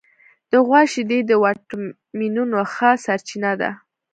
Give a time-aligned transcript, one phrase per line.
[0.51, 3.71] د غوا شیدې د وټامینونو ښه سرچینه ده.